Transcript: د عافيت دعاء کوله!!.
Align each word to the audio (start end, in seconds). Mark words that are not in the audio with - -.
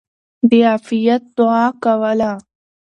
د 0.49 0.51
عافيت 0.67 1.23
دعاء 1.37 1.71
کوله!!. 1.83 2.31